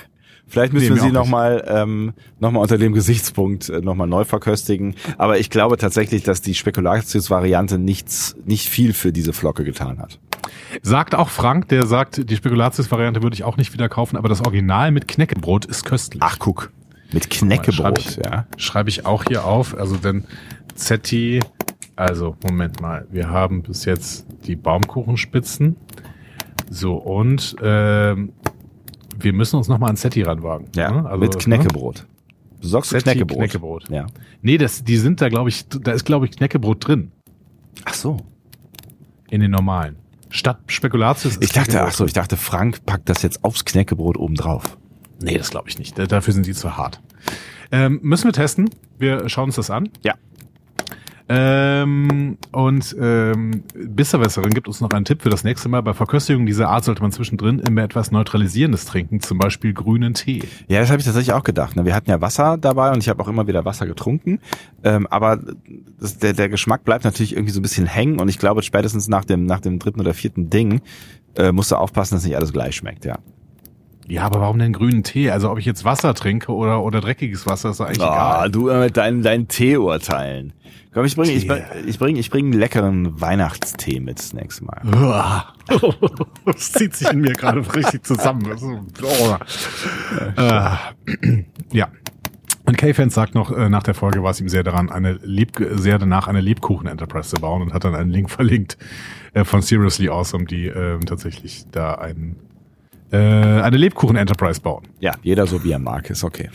Vielleicht 0.53 0.71
müssen 0.71 0.89
nee, 0.89 0.95
wir 0.97 1.01
sie 1.01 1.11
nochmal 1.11 1.65
ähm, 1.67 2.13
noch 2.39 2.51
mal 2.51 2.59
unter 2.59 2.77
dem 2.77 2.93
Gesichtspunkt 2.93 3.69
äh, 3.69 3.81
nochmal 3.81 4.05
neu 4.05 4.23
verköstigen. 4.23 4.93
Aber 5.17 5.39
ich 5.39 5.49
glaube 5.49 5.77
tatsächlich, 5.77 6.21
dass 6.21 6.43
die 6.43 6.53
Spekulatius-Variante 6.53 7.79
nichts, 7.79 8.35
nicht 8.45 8.69
viel 8.69 8.93
für 8.93 9.11
diese 9.11 9.33
Flocke 9.33 9.63
getan 9.63 9.97
hat. 9.97 10.19
Sagt 10.83 11.15
auch 11.15 11.29
Frank, 11.29 11.69
der 11.69 11.87
sagt, 11.87 12.29
die 12.29 12.35
Spekulatius-Variante 12.35 13.23
würde 13.23 13.33
ich 13.33 13.43
auch 13.43 13.57
nicht 13.57 13.73
wieder 13.73 13.89
kaufen, 13.89 14.15
aber 14.15 14.29
das 14.29 14.41
Original 14.41 14.91
mit 14.91 15.07
Knäckebrot 15.07 15.65
ist 15.65 15.85
köstlich. 15.85 16.21
Ach, 16.23 16.37
guck. 16.37 16.71
Mit 17.11 17.31
Knäckebrot, 17.31 17.73
schreibe 17.73 17.99
ich, 17.99 18.15
ja. 18.17 18.45
Schreibe 18.57 18.89
ich 18.89 19.07
auch 19.07 19.23
hier 19.27 19.45
auf. 19.45 19.75
Also 19.75 19.95
denn 19.95 20.25
Zetti, 20.75 21.39
also 21.95 22.35
Moment 22.43 22.79
mal, 22.79 23.07
wir 23.09 23.31
haben 23.31 23.63
bis 23.63 23.85
jetzt 23.85 24.27
die 24.45 24.55
Baumkuchenspitzen. 24.55 25.77
So, 26.69 26.93
und 26.93 27.55
ähm, 27.63 28.33
wir 29.19 29.33
müssen 29.33 29.57
uns 29.57 29.67
nochmal 29.67 29.91
an 29.91 29.95
Setti 29.95 30.21
ranwagen. 30.21 30.67
Ja, 30.75 30.91
ne? 30.91 31.09
also, 31.09 31.19
mit 31.19 31.39
Knäckebrot. 31.39 31.95
Ne? 31.97 32.07
Du 32.61 32.67
sagst 32.67 32.91
Setti, 32.91 33.03
Knäckebrot. 33.03 33.37
Knäckebrot. 33.37 33.89
Ja. 33.89 34.07
Nee, 34.41 34.57
das, 34.57 34.83
die 34.83 34.97
sind 34.97 35.21
da, 35.21 35.29
glaube 35.29 35.49
ich, 35.49 35.67
da 35.67 35.91
ist, 35.91 36.05
glaube 36.05 36.25
ich, 36.25 36.31
Knäckebrot 36.31 36.87
drin. 36.87 37.11
Ach 37.85 37.93
so. 37.93 38.17
In 39.29 39.41
den 39.41 39.51
normalen. 39.51 39.97
Statt 40.29 40.59
Spekulatius. 40.67 41.37
Ich 41.41 41.51
dachte, 41.51 41.81
ach 41.81 41.91
so, 41.91 42.05
ich 42.05 42.13
dachte, 42.13 42.37
Frank 42.37 42.85
packt 42.85 43.09
das 43.09 43.21
jetzt 43.21 43.43
aufs 43.43 43.65
Knäckebrot 43.65 44.17
oben 44.17 44.35
drauf. 44.35 44.77
Nee, 45.21 45.37
das 45.37 45.51
glaube 45.51 45.69
ich 45.69 45.77
nicht. 45.77 45.97
Dafür 45.97 46.33
sind 46.33 46.45
die 46.45 46.53
zu 46.53 46.75
hart. 46.75 47.01
Ähm, 47.71 47.99
müssen 48.01 48.25
wir 48.25 48.33
testen. 48.33 48.69
Wir 48.97 49.29
schauen 49.29 49.45
uns 49.45 49.55
das 49.55 49.69
an. 49.69 49.89
Ja. 50.01 50.15
Ähm, 51.29 52.37
und 52.51 52.95
ähm, 52.99 53.63
Bisserwässerin 53.73 54.51
gibt 54.51 54.67
uns 54.67 54.81
noch 54.81 54.89
einen 54.89 55.05
Tipp 55.05 55.21
für 55.21 55.29
das 55.29 55.43
nächste 55.43 55.69
Mal. 55.69 55.81
Bei 55.81 55.93
Verköstigung 55.93 56.45
dieser 56.45 56.69
Art 56.69 56.83
sollte 56.83 57.01
man 57.01 57.11
zwischendrin 57.11 57.59
immer 57.59 57.83
etwas 57.83 58.11
Neutralisierendes 58.11 58.85
trinken, 58.85 59.21
zum 59.21 59.37
Beispiel 59.37 59.73
grünen 59.73 60.13
Tee. 60.13 60.43
Ja, 60.67 60.81
das 60.81 60.89
habe 60.89 60.99
ich 60.99 61.05
tatsächlich 61.05 61.33
auch 61.33 61.43
gedacht. 61.43 61.75
Ne? 61.75 61.85
Wir 61.85 61.95
hatten 61.95 62.09
ja 62.09 62.19
Wasser 62.19 62.57
dabei 62.57 62.91
und 62.91 62.97
ich 62.99 63.09
habe 63.09 63.23
auch 63.23 63.27
immer 63.27 63.47
wieder 63.47 63.63
Wasser 63.63 63.85
getrunken. 63.85 64.39
Ähm, 64.83 65.07
aber 65.07 65.39
das, 65.99 66.17
der, 66.17 66.33
der 66.33 66.49
Geschmack 66.49 66.83
bleibt 66.83 67.05
natürlich 67.05 67.33
irgendwie 67.33 67.53
so 67.53 67.59
ein 67.59 67.63
bisschen 67.63 67.85
hängen 67.85 68.19
und 68.19 68.27
ich 68.27 68.37
glaube, 68.37 68.61
spätestens 68.61 69.07
nach 69.07 69.23
dem, 69.23 69.45
nach 69.45 69.61
dem 69.61 69.79
dritten 69.79 70.01
oder 70.01 70.13
vierten 70.13 70.49
Ding 70.49 70.81
äh, 71.37 71.51
musst 71.51 71.71
du 71.71 71.75
aufpassen, 71.75 72.15
dass 72.15 72.25
nicht 72.25 72.35
alles 72.35 72.51
gleich 72.51 72.75
schmeckt, 72.75 73.05
ja. 73.05 73.19
Ja, 74.07 74.23
aber 74.23 74.41
warum 74.41 74.59
denn 74.59 74.73
grünen 74.73 75.03
Tee? 75.03 75.31
Also 75.31 75.49
ob 75.49 75.59
ich 75.59 75.65
jetzt 75.65 75.85
Wasser 75.85 76.13
trinke 76.13 76.51
oder, 76.51 76.83
oder 76.83 77.01
dreckiges 77.01 77.47
Wasser, 77.47 77.69
ist 77.69 77.81
eigentlich 77.81 78.01
oh, 78.01 78.11
egal. 78.11 78.51
Du 78.51 78.71
mit 78.71 78.97
deinen, 78.97 79.23
deinen 79.23 79.47
Tee-Urteilen. 79.47 80.53
Komm, 80.93 81.05
ich 81.05 81.15
bringe 81.15 81.31
ich 81.31 81.47
bring, 81.47 81.63
ich 81.87 81.97
bring, 81.97 82.15
ich 82.17 82.29
bring 82.29 82.45
einen 82.45 82.59
leckeren 82.59 83.19
Weihnachtstee 83.19 83.99
mit 83.99 84.19
das 84.19 84.33
nächste 84.33 84.65
Mal. 84.65 84.81
das 86.45 86.71
zieht 86.71 86.95
sich 86.95 87.09
in 87.09 87.21
mir 87.21 87.33
gerade 87.33 87.61
richtig 87.75 88.05
zusammen. 88.05 88.47
Oh. 89.01 89.37
Äh, 90.39 91.45
ja. 91.71 91.87
Und 92.65 92.77
K-Fans 92.77 93.13
sagt 93.13 93.35
noch, 93.35 93.51
äh, 93.51 93.69
nach 93.69 93.83
der 93.83 93.93
Folge 93.93 94.23
war 94.23 94.31
es 94.31 94.39
ihm 94.39 94.47
sehr 94.49 94.63
daran, 94.63 94.89
eine 94.89 95.13
Leb 95.23 95.51
sehr 95.71 95.97
danach 95.97 96.27
eine 96.27 96.41
Lebkuchen-Enterprise 96.41 97.35
zu 97.35 97.41
bauen 97.41 97.61
und 97.61 97.73
hat 97.73 97.83
dann 97.83 97.95
einen 97.95 98.11
Link 98.11 98.29
verlinkt 98.29 98.77
äh, 99.33 99.43
von 99.43 99.61
Seriously 99.61 100.09
Awesome, 100.09 100.45
die 100.45 100.67
äh, 100.67 100.99
tatsächlich 100.99 101.65
da 101.71 101.95
einen, 101.95 102.35
äh, 102.35 102.52
eine 103.13 103.77
Lebkuchen-Enterprise 103.77 104.59
bauen. 104.59 104.83
Ja, 104.99 105.13
jeder 105.21 105.45
so 105.45 105.63
wie 105.63 105.71
er 105.71 105.79
mag, 105.79 106.09
ist 106.09 106.23
okay. 106.23 106.49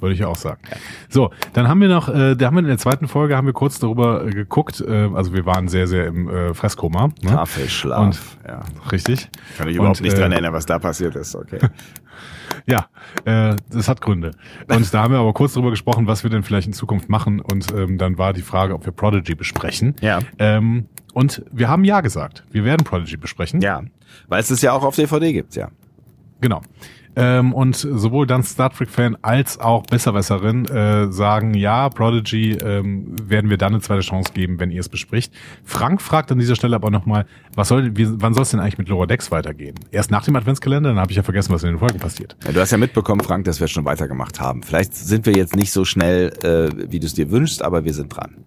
Würde 0.00 0.14
ich 0.14 0.24
auch 0.24 0.36
sagen. 0.36 0.60
So, 1.08 1.30
dann 1.52 1.68
haben 1.68 1.80
wir 1.80 1.88
noch, 1.88 2.08
äh, 2.08 2.34
da 2.34 2.46
haben 2.46 2.54
wir 2.54 2.60
in 2.60 2.66
der 2.66 2.78
zweiten 2.78 3.08
Folge 3.08 3.36
haben 3.36 3.46
wir 3.46 3.52
kurz 3.52 3.78
darüber 3.78 4.26
äh, 4.26 4.30
geguckt. 4.30 4.80
Äh, 4.80 5.10
also 5.14 5.32
wir 5.32 5.46
waren 5.46 5.68
sehr, 5.68 5.86
sehr 5.86 6.06
im 6.06 6.28
äh, 6.28 6.54
Fresskoma. 6.54 7.08
Ne? 7.22 7.30
Tafelschlaf. 7.30 8.00
Und, 8.00 8.20
ja, 8.46 8.60
richtig. 8.90 9.30
Kann 9.56 9.68
ich 9.68 9.76
überhaupt 9.76 10.00
und, 10.00 10.04
nicht 10.04 10.16
äh, 10.16 10.20
dran 10.20 10.32
erinnern, 10.32 10.52
was 10.52 10.66
da 10.66 10.78
passiert 10.78 11.16
ist. 11.16 11.34
Okay. 11.34 11.58
ja, 12.66 12.86
äh, 13.24 13.56
das 13.70 13.88
hat 13.88 14.00
Gründe. 14.00 14.32
Und 14.68 14.92
da 14.92 15.02
haben 15.02 15.12
wir 15.12 15.20
aber 15.20 15.32
kurz 15.32 15.54
darüber 15.54 15.70
gesprochen, 15.70 16.06
was 16.06 16.22
wir 16.22 16.30
denn 16.30 16.42
vielleicht 16.42 16.66
in 16.66 16.72
Zukunft 16.72 17.08
machen. 17.08 17.40
Und 17.40 17.72
ähm, 17.72 17.98
dann 17.98 18.18
war 18.18 18.32
die 18.32 18.42
Frage, 18.42 18.74
ob 18.74 18.84
wir 18.84 18.92
Prodigy 18.92 19.34
besprechen. 19.34 19.94
Ja. 20.00 20.20
Ähm, 20.38 20.88
und 21.12 21.44
wir 21.52 21.68
haben 21.68 21.84
ja 21.84 22.00
gesagt. 22.00 22.44
Wir 22.50 22.64
werden 22.64 22.84
Prodigy 22.84 23.16
besprechen. 23.16 23.60
Ja, 23.60 23.82
weil 24.28 24.40
es 24.40 24.50
es 24.50 24.62
ja 24.62 24.72
auch 24.72 24.82
auf 24.82 24.96
DVD 24.96 25.32
gibt, 25.32 25.54
ja. 25.56 25.70
Genau. 26.40 26.60
Ähm, 27.16 27.52
und 27.52 27.76
sowohl 27.76 28.26
dann 28.26 28.42
Star 28.42 28.70
Trek-Fan 28.70 29.16
als 29.22 29.58
auch 29.60 29.84
Besserwässerin 29.84 30.64
äh, 30.66 31.12
sagen, 31.12 31.54
ja, 31.54 31.88
Prodigy 31.88 32.52
ähm, 32.52 33.14
werden 33.22 33.50
wir 33.50 33.56
dann 33.56 33.72
eine 33.72 33.80
zweite 33.80 34.00
Chance 34.00 34.32
geben, 34.32 34.58
wenn 34.58 34.70
ihr 34.70 34.80
es 34.80 34.88
bespricht. 34.88 35.32
Frank 35.64 36.02
fragt 36.02 36.32
an 36.32 36.38
dieser 36.38 36.56
Stelle 36.56 36.74
aber 36.74 36.90
nochmal, 36.90 37.26
was 37.54 37.68
soll, 37.68 37.96
wie, 37.96 38.08
wann 38.20 38.34
soll 38.34 38.42
es 38.42 38.50
denn 38.50 38.60
eigentlich 38.60 38.78
mit 38.78 38.88
Laura 38.88 39.06
Dex 39.06 39.30
weitergehen? 39.30 39.76
Erst 39.92 40.10
nach 40.10 40.24
dem 40.24 40.34
Adventskalender, 40.34 40.90
dann 40.90 40.98
habe 40.98 41.12
ich 41.12 41.16
ja 41.16 41.22
vergessen, 41.22 41.52
was 41.52 41.62
in 41.62 41.70
den 41.70 41.78
Folgen 41.78 42.00
passiert. 42.00 42.36
Ja, 42.44 42.52
du 42.52 42.60
hast 42.60 42.72
ja 42.72 42.78
mitbekommen, 42.78 43.20
Frank, 43.20 43.44
dass 43.44 43.60
wir 43.60 43.68
schon 43.68 43.84
weitergemacht 43.84 44.40
haben. 44.40 44.62
Vielleicht 44.62 44.94
sind 44.94 45.26
wir 45.26 45.34
jetzt 45.34 45.54
nicht 45.54 45.72
so 45.72 45.84
schnell, 45.84 46.32
äh, 46.42 46.90
wie 46.90 46.98
du 46.98 47.06
es 47.06 47.14
dir 47.14 47.30
wünschst, 47.30 47.62
aber 47.62 47.84
wir 47.84 47.94
sind 47.94 48.14
dran. 48.14 48.44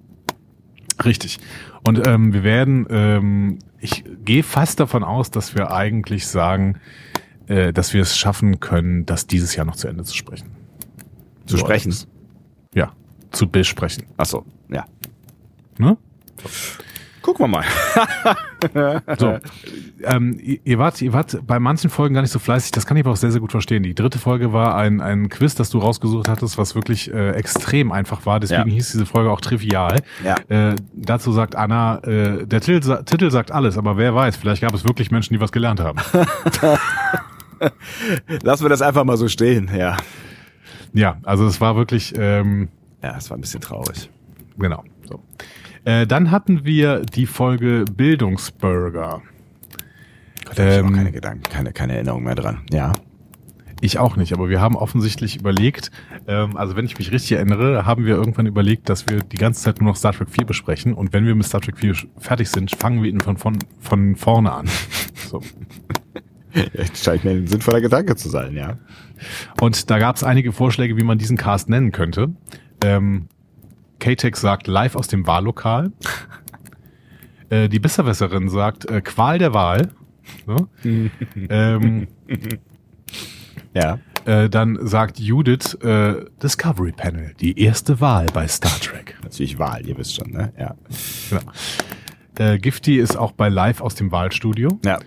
Richtig. 1.05 1.39
Und 1.85 2.07
ähm, 2.07 2.33
wir 2.33 2.43
werden, 2.43 2.87
ähm, 2.89 3.59
ich 3.79 4.03
gehe 4.25 4.43
fast 4.43 4.79
davon 4.79 5.03
aus, 5.03 5.31
dass 5.31 5.55
wir 5.55 5.71
eigentlich 5.71 6.27
sagen, 6.27 6.79
äh, 7.47 7.73
dass 7.73 7.93
wir 7.93 8.01
es 8.01 8.17
schaffen 8.17 8.59
können, 8.59 9.05
das 9.05 9.27
dieses 9.27 9.55
Jahr 9.55 9.65
noch 9.65 9.75
zu 9.75 9.87
Ende 9.87 10.03
zu 10.03 10.15
sprechen. 10.15 10.51
Zu 11.45 11.57
so 11.57 11.65
sprechen? 11.65 11.89
Alles. 11.89 12.07
Ja, 12.73 12.91
zu 13.31 13.47
besprechen. 13.47 14.05
Ach 14.17 14.25
so, 14.25 14.45
ja. 14.69 14.85
Ne? 15.77 15.97
Gucken 17.27 17.43
wir 17.43 17.47
mal. 17.49 19.01
so, 19.17 19.37
ähm, 20.03 20.39
ihr, 20.39 20.79
wart, 20.79 21.01
ihr 21.01 21.11
wart 21.11 21.45
bei 21.45 21.59
manchen 21.59 21.89
Folgen 21.89 22.13
gar 22.15 22.21
nicht 22.21 22.31
so 22.31 22.39
fleißig, 22.39 22.71
das 22.71 22.85
kann 22.85 22.95
ich 22.95 23.03
aber 23.03 23.11
auch 23.11 23.17
sehr, 23.17 23.31
sehr 23.31 23.41
gut 23.41 23.51
verstehen. 23.51 23.83
Die 23.83 23.93
dritte 23.93 24.17
Folge 24.17 24.53
war 24.53 24.75
ein, 24.75 25.01
ein 25.01 25.27
Quiz, 25.27 25.53
das 25.53 25.69
du 25.69 25.79
rausgesucht 25.79 26.29
hattest, 26.29 26.57
was 26.57 26.73
wirklich 26.73 27.13
äh, 27.13 27.31
extrem 27.31 27.91
einfach 27.91 28.25
war. 28.25 28.39
Deswegen 28.39 28.69
ja. 28.69 28.75
hieß 28.75 28.93
diese 28.93 29.05
Folge 29.05 29.29
auch 29.29 29.41
trivial. 29.41 30.01
Ja. 30.23 30.35
Äh, 30.47 30.75
dazu 30.93 31.33
sagt 31.33 31.57
Anna, 31.57 31.97
äh, 32.03 32.47
der 32.47 32.61
Titel, 32.61 33.03
Titel 33.03 33.29
sagt 33.29 33.51
alles, 33.51 33.77
aber 33.77 33.97
wer 33.97 34.15
weiß, 34.15 34.37
vielleicht 34.37 34.61
gab 34.61 34.73
es 34.73 34.85
wirklich 34.85 35.11
Menschen, 35.11 35.33
die 35.33 35.41
was 35.41 35.51
gelernt 35.51 35.81
haben. 35.81 35.99
Lassen 38.43 38.65
wir 38.65 38.69
das 38.69 38.81
einfach 38.81 39.03
mal 39.03 39.17
so 39.17 39.27
stehen, 39.27 39.69
ja. 39.75 39.97
Ja, 40.93 41.17
also 41.23 41.45
es 41.45 41.61
war 41.61 41.75
wirklich. 41.75 42.13
Ähm, 42.17 42.69
ja, 43.03 43.15
es 43.17 43.29
war 43.29 43.37
ein 43.37 43.41
bisschen 43.41 43.61
traurig. 43.61 44.09
Genau. 44.57 44.83
So. 45.07 45.23
Äh, 45.85 46.07
dann 46.07 46.31
hatten 46.31 46.65
wir 46.65 47.01
die 47.01 47.25
Folge 47.25 47.85
Bildungsburger. 47.91 49.21
Gott, 50.45 50.59
ähm, 50.59 50.85
ich 50.85 50.91
auch 50.91 50.95
keine 50.95 51.11
Gedanken, 51.11 51.43
keine, 51.43 51.73
keine 51.73 51.93
Erinnerung 51.93 52.23
mehr 52.23 52.35
dran. 52.35 52.61
Ja. 52.71 52.93
Ich 53.79 53.99
auch 53.99 54.15
nicht, 54.15 54.33
aber 54.33 54.49
wir 54.49 54.59
haben 54.59 54.75
offensichtlich 54.75 55.37
überlegt, 55.37 55.91
ähm, 56.27 56.57
also 56.57 56.75
wenn 56.75 56.85
ich 56.85 56.97
mich 56.97 57.11
richtig 57.11 57.33
erinnere, 57.33 57.85
haben 57.85 58.05
wir 58.05 58.15
irgendwann 58.15 58.47
überlegt, 58.47 58.89
dass 58.89 59.07
wir 59.07 59.19
die 59.19 59.37
ganze 59.37 59.61
Zeit 59.61 59.79
nur 59.79 59.91
noch 59.91 59.95
Star 59.95 60.13
Trek 60.13 60.29
4 60.29 60.45
besprechen 60.45 60.93
und 60.93 61.13
wenn 61.13 61.27
wir 61.27 61.35
mit 61.35 61.45
Star 61.45 61.61
Trek 61.61 61.77
4 61.77 61.93
fertig 62.17 62.49
sind, 62.49 62.75
fangen 62.75 63.03
wir 63.03 63.09
ihn 63.11 63.21
von, 63.21 63.37
von, 63.37 63.59
von 63.79 64.15
vorne 64.15 64.51
an. 64.51 64.67
So. 65.29 65.41
Scheint 66.95 67.23
mir 67.23 67.31
ein 67.31 67.47
sinnvoller 67.47 67.81
Gedanke 67.81 68.15
zu 68.15 68.29
sein, 68.29 68.55
ja. 68.55 68.77
Und 69.61 69.89
da 69.89 69.99
gab 69.99 70.15
es 70.15 70.23
einige 70.23 70.51
Vorschläge, 70.51 70.97
wie 70.97 71.03
man 71.03 71.17
diesen 71.17 71.37
Cast 71.37 71.69
nennen 71.69 71.91
könnte. 71.91 72.29
Ähm, 72.83 73.27
K-Tex 73.99 74.41
sagt 74.41 74.67
live 74.67 74.95
aus 74.95 75.07
dem 75.07 75.25
Wahllokal. 75.27 75.91
äh, 77.49 77.67
die 77.69 77.79
Besserwisserin 77.79 78.49
sagt 78.49 78.85
äh, 78.85 79.01
Qual 79.01 79.39
der 79.39 79.53
Wahl. 79.53 79.89
So. 80.45 80.67
ähm, 81.49 82.07
Ja. 83.73 83.99
äh, 84.25 84.49
dann 84.49 84.77
sagt 84.85 85.19
Judith 85.19 85.73
äh, 85.81 86.25
Discovery 86.41 86.91
Panel, 86.91 87.33
die 87.39 87.59
erste 87.59 87.99
Wahl 88.01 88.25
bei 88.33 88.47
Star 88.47 88.79
Trek. 88.79 89.15
Natürlich 89.23 89.57
Wahl, 89.59 89.85
ihr 89.85 89.97
wisst 89.97 90.15
schon, 90.15 90.31
ne? 90.31 90.51
Ja. 90.57 90.75
Genau. 91.29 91.41
Äh, 92.39 92.57
Gifty 92.59 92.97
ist 92.99 93.17
auch 93.17 93.31
bei 93.31 93.49
Live 93.49 93.81
aus 93.81 93.95
dem 93.95 94.11
Wahlstudio. 94.11 94.79
Ja. 94.85 94.99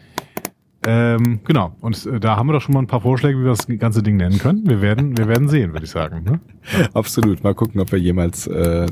Ähm, 0.87 1.41
genau. 1.45 1.77
Und 1.81 2.07
äh, 2.07 2.21
da 2.21 2.37
haben 2.37 2.49
wir 2.49 2.55
doch 2.55 2.63
schon 2.63 2.73
mal 2.73 2.81
ein 2.81 2.87
paar 2.87 3.03
Vorschläge, 3.03 3.39
wie 3.39 3.45
wir 3.45 3.51
das 3.51 3.67
ganze 3.79 4.03
Ding 4.03 4.17
nennen 4.17 4.39
können. 4.39 4.67
Wir 4.67 4.81
werden, 4.81 5.17
wir 5.19 5.29
werden 5.29 5.49
sehen, 5.49 5.73
würde 5.73 5.85
ich 5.85 5.91
sagen. 5.91 6.23
Ne? 6.25 6.41
Absolut. 6.95 7.45
Mal 7.45 7.55
gucken, 7.55 7.81
ob 7.81 7.93
wir 7.93 7.99
jemals 7.99 8.47
äh, 8.47 8.87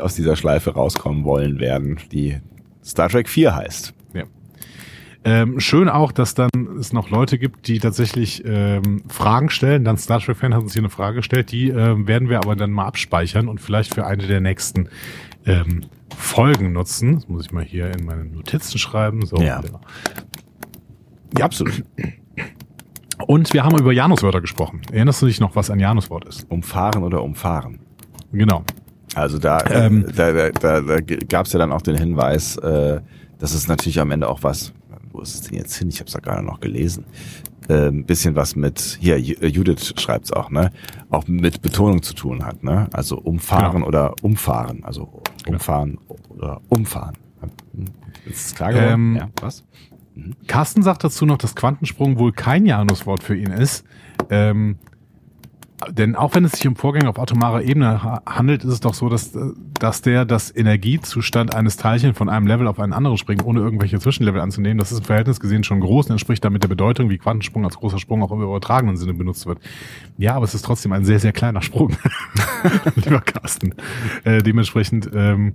aus 0.00 0.14
dieser 0.14 0.34
Schleife 0.34 0.72
rauskommen 0.72 1.24
wollen 1.24 1.60
werden, 1.60 1.98
die 2.10 2.38
Star 2.84 3.08
Trek 3.08 3.28
4 3.28 3.54
heißt. 3.54 3.94
Ja. 4.12 4.24
Ähm, 5.22 5.60
schön 5.60 5.88
auch, 5.88 6.10
dass 6.10 6.34
dann 6.34 6.50
es 6.80 6.92
noch 6.92 7.10
Leute 7.10 7.38
gibt, 7.38 7.68
die 7.68 7.78
tatsächlich 7.78 8.42
ähm, 8.44 9.02
Fragen 9.08 9.50
stellen. 9.50 9.84
Dann 9.84 9.98
Star 9.98 10.18
Trek 10.18 10.36
Fan 10.36 10.54
hat 10.54 10.62
uns 10.62 10.72
hier 10.72 10.82
eine 10.82 10.90
Frage 10.90 11.16
gestellt, 11.16 11.52
die 11.52 11.68
ähm, 11.68 12.08
werden 12.08 12.28
wir 12.28 12.38
aber 12.38 12.56
dann 12.56 12.72
mal 12.72 12.86
abspeichern 12.86 13.46
und 13.46 13.60
vielleicht 13.60 13.94
für 13.94 14.04
eine 14.04 14.26
der 14.26 14.40
nächsten 14.40 14.88
ähm, 15.46 15.82
Folgen 16.16 16.72
nutzen. 16.72 17.14
Das 17.14 17.28
muss 17.28 17.46
ich 17.46 17.52
mal 17.52 17.64
hier 17.64 17.90
in 17.92 18.04
meine 18.04 18.24
Notizen 18.24 18.78
schreiben. 18.78 19.24
So. 19.24 19.36
Ja. 19.36 19.62
Ja, 21.38 21.44
absolut. 21.44 21.82
Und 23.26 23.52
wir 23.52 23.64
haben 23.64 23.78
über 23.78 23.92
Januswörter 23.92 24.40
gesprochen. 24.40 24.80
Erinnerst 24.92 25.20
du 25.22 25.26
dich 25.26 25.40
noch, 25.40 25.54
was 25.54 25.70
ein 25.70 25.78
Januswort 25.78 26.24
ist? 26.24 26.50
Umfahren 26.50 27.02
oder 27.02 27.22
umfahren. 27.22 27.78
Genau. 28.32 28.64
Also 29.14 29.38
da, 29.38 29.58
Ähm. 29.70 30.06
da, 30.16 30.32
da, 30.32 30.50
da, 30.50 30.80
da 30.80 31.00
gab 31.00 31.46
es 31.46 31.52
ja 31.52 31.58
dann 31.58 31.72
auch 31.72 31.82
den 31.82 31.96
Hinweis, 31.96 32.56
äh, 32.58 33.00
dass 33.38 33.54
es 33.54 33.68
natürlich 33.68 34.00
am 34.00 34.10
Ende 34.10 34.28
auch 34.28 34.42
was, 34.42 34.72
wo 35.12 35.20
ist 35.20 35.34
es 35.34 35.40
denn 35.42 35.58
jetzt 35.58 35.74
hin? 35.76 35.88
Ich 35.88 35.96
habe 36.00 36.06
es 36.06 36.12
da 36.12 36.20
gerade 36.20 36.42
noch 36.44 36.60
gelesen. 36.60 37.04
Äh, 37.68 37.88
ein 37.88 38.04
bisschen 38.06 38.36
was 38.36 38.56
mit, 38.56 38.98
hier, 39.00 39.16
äh, 39.16 39.46
Judith 39.48 39.94
schreibt's 39.98 40.32
auch, 40.32 40.50
ne? 40.50 40.70
Auch 41.10 41.26
mit 41.28 41.60
Betonung 41.60 42.02
zu 42.02 42.14
tun 42.14 42.44
hat, 42.44 42.62
ne? 42.64 42.88
Also 42.92 43.18
umfahren 43.18 43.72
Genau. 43.76 43.86
oder 43.88 44.14
umfahren. 44.22 44.82
Also 44.84 45.22
umfahren 45.46 45.98
oder 46.30 46.60
umfahren. 46.68 47.16
Ist 48.26 48.46
es 48.46 48.54
klar 48.54 48.72
geworden? 48.72 48.92
Ähm, 48.92 49.16
ja, 49.16 49.28
was? 49.40 49.64
Carsten 50.46 50.82
sagt 50.82 51.04
dazu 51.04 51.26
noch, 51.26 51.38
dass 51.38 51.54
Quantensprung 51.54 52.18
wohl 52.18 52.32
kein 52.32 52.66
Januswort 52.66 53.22
für 53.22 53.36
ihn 53.36 53.50
ist. 53.50 53.84
Ähm, 54.28 54.76
denn 55.88 56.14
auch 56.14 56.34
wenn 56.34 56.44
es 56.44 56.52
sich 56.52 56.68
um 56.68 56.76
Vorgänge 56.76 57.08
auf 57.08 57.18
atomarer 57.18 57.62
Ebene 57.62 58.02
ha 58.02 58.22
handelt, 58.26 58.64
ist 58.64 58.72
es 58.72 58.80
doch 58.80 58.92
so, 58.92 59.08
dass, 59.08 59.34
äh, 59.34 59.40
dass 59.78 60.02
der 60.02 60.24
das 60.24 60.54
Energiezustand 60.54 61.54
eines 61.54 61.76
Teilchen 61.76 62.12
von 62.14 62.28
einem 62.28 62.46
Level 62.46 62.66
auf 62.66 62.78
einen 62.78 62.92
anderen 62.92 63.16
springt, 63.16 63.44
ohne 63.44 63.60
irgendwelche 63.60 63.98
Zwischenlevel 63.98 64.40
anzunehmen. 64.40 64.78
Das 64.78 64.92
ist 64.92 64.98
im 64.98 65.04
Verhältnis 65.04 65.40
gesehen 65.40 65.64
schon 65.64 65.80
groß 65.80 66.06
und 66.06 66.12
entspricht 66.12 66.44
damit 66.44 66.62
der 66.62 66.68
Bedeutung, 66.68 67.08
wie 67.08 67.18
Quantensprung 67.18 67.64
als 67.64 67.78
großer 67.78 67.98
Sprung 67.98 68.22
auch 68.22 68.32
im 68.32 68.42
übertragenen 68.42 68.96
Sinne 68.96 69.14
benutzt 69.14 69.46
wird. 69.46 69.58
Ja, 70.18 70.34
aber 70.34 70.44
es 70.44 70.54
ist 70.54 70.64
trotzdem 70.64 70.92
ein 70.92 71.04
sehr, 71.04 71.18
sehr 71.18 71.32
kleiner 71.32 71.62
Sprung, 71.62 71.96
lieber 72.96 73.20
Carsten. 73.20 73.74
Äh, 74.24 74.42
dementsprechend 74.42 75.08
ähm, 75.14 75.54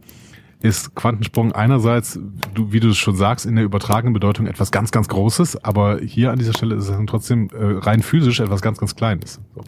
ist 0.65 0.95
Quantensprung 0.95 1.51
einerseits, 1.51 2.19
du, 2.55 2.71
wie 2.71 2.79
du 2.79 2.89
es 2.89 2.97
schon 2.97 3.15
sagst, 3.15 3.45
in 3.45 3.55
der 3.55 3.63
übertragenen 3.63 4.13
Bedeutung 4.13 4.47
etwas 4.47 4.71
ganz, 4.71 4.91
ganz 4.91 5.07
Großes, 5.07 5.63
aber 5.63 5.99
hier 5.99 6.31
an 6.31 6.39
dieser 6.39 6.53
Stelle 6.53 6.75
ist 6.75 6.85
es 6.85 6.89
dann 6.89 7.05
trotzdem 7.05 7.49
äh, 7.53 7.77
rein 7.79 8.01
physisch 8.01 8.39
etwas 8.39 8.61
ganz, 8.61 8.79
ganz 8.79 8.95
Kleines. 8.95 9.39
So. 9.53 9.61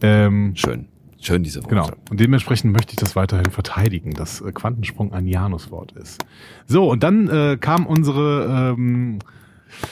Ähm, 0.00 0.54
Schön. 0.56 0.88
Schön 1.20 1.42
diese 1.42 1.62
Worte. 1.62 1.74
Genau. 1.74 1.88
Und 2.10 2.18
dementsprechend 2.18 2.72
möchte 2.72 2.92
ich 2.92 2.96
das 2.96 3.14
weiterhin 3.14 3.50
verteidigen, 3.50 4.12
dass 4.12 4.40
äh, 4.40 4.50
Quantensprung 4.50 5.12
ein 5.12 5.26
Januswort 5.26 5.92
ist. 5.92 6.24
So, 6.66 6.90
und 6.90 7.02
dann 7.02 7.28
äh, 7.28 7.58
kam 7.60 7.86
unsere, 7.86 8.74
ähm, 8.76 9.18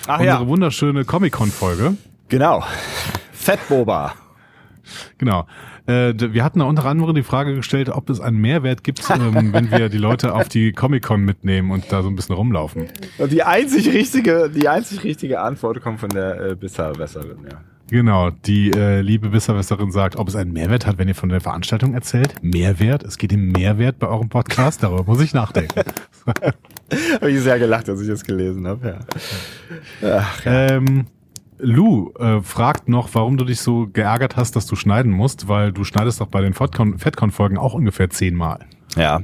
Ach 0.09 0.19
unsere 0.19 0.40
ja, 0.40 0.47
wunderschöne 0.47 1.04
Comic-Con-Folge. 1.04 1.97
genau. 2.28 2.64
Fettboba. 3.33 4.14
Genau. 5.19 5.47
Äh, 5.87 6.14
wir 6.18 6.44
hatten 6.44 6.60
da 6.60 6.66
unter 6.66 6.84
anderem 6.84 7.14
die 7.14 7.22
Frage 7.22 7.54
gestellt, 7.54 7.88
ob 7.88 8.10
es 8.10 8.20
einen 8.20 8.38
Mehrwert 8.38 8.84
gibt, 8.84 9.02
ähm, 9.10 9.52
wenn 9.52 9.70
wir 9.70 9.88
die 9.88 9.99
Leute 9.99 10.34
auf 10.34 10.49
die 10.49 10.72
Comic-Con 10.72 11.25
mitnehmen 11.25 11.70
und 11.70 11.90
da 11.90 12.02
so 12.02 12.08
ein 12.08 12.16
bisschen 12.16 12.34
rumlaufen. 12.34 12.87
Die 13.30 13.42
einzig 13.42 13.92
richtige, 13.92 14.50
die 14.50 14.68
einzig 14.68 15.04
richtige 15.04 15.40
Antwort 15.40 15.80
kommt 15.80 16.00
von 16.00 16.10
der 16.10 16.40
äh, 16.40 16.54
Bisserwässerin, 16.54 17.38
ja. 17.50 17.60
Genau, 17.90 18.30
die 18.30 18.70
äh, 18.70 19.00
liebe 19.00 19.32
Wisserwässerin 19.32 19.90
sagt, 19.90 20.14
ob 20.14 20.28
es 20.28 20.37
einen 20.37 20.52
Mehrwert 20.52 20.87
hat, 20.87 20.99
wenn 20.99 21.08
ihr 21.08 21.16
von 21.16 21.28
der 21.28 21.40
Veranstaltung 21.40 21.92
erzählt. 21.92 22.34
Mehrwert? 22.40 23.02
Es 23.02 23.18
geht 23.18 23.32
um 23.32 23.49
Mehrwert 23.49 23.99
bei 23.99 24.06
eurem 24.06 24.28
Podcast, 24.28 24.84
darüber 24.84 25.02
muss 25.02 25.20
ich 25.20 25.34
nachdenken. 25.34 25.80
Habe 27.20 27.30
ich 27.30 27.40
sehr 27.40 27.58
gelacht, 27.58 27.88
als 27.88 28.00
ich 28.00 28.06
das 28.06 28.22
gelesen 28.22 28.68
habe, 28.68 29.00
ja. 30.02 30.18
Ach, 30.20 30.44
ja. 30.44 30.68
ähm, 30.68 31.06
Lou 31.62 32.12
äh, 32.19 32.40
fragt 32.43 32.88
noch, 32.88 33.09
warum 33.14 33.37
du 33.37 33.45
dich 33.45 33.61
so 33.61 33.87
geärgert 33.87 34.37
hast, 34.37 34.57
dass 34.57 34.67
du 34.67 34.76
schneiden 34.76 35.12
musst, 35.12 35.49
weil 35.49 35.73
du 35.73 35.85
schneidest 35.85 36.21
doch 36.21 36.26
bei 36.26 36.40
den 36.40 36.55
Fettcon-Folgen 36.55 37.59
auch 37.59 37.75
ungefähr 37.75 38.11
zehnmal. 38.11 38.67
ja. 38.97 39.21